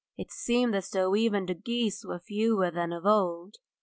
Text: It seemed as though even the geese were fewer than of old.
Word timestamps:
It 0.17 0.31
seemed 0.31 0.73
as 0.73 0.89
though 0.89 1.15
even 1.15 1.45
the 1.45 1.53
geese 1.53 2.03
were 2.03 2.17
fewer 2.17 2.71
than 2.71 2.91
of 2.91 3.05
old. 3.05 3.57